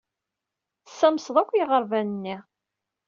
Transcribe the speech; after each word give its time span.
Tessamsed 0.85 1.35
akk 1.41 1.51
i 1.53 1.57
yiɣerban-nni. 1.59 2.35